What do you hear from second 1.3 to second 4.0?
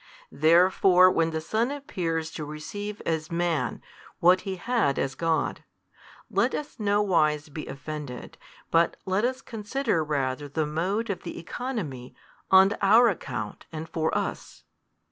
Son appears to receive as Man